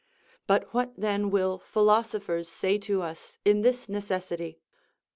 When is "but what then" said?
0.47-1.29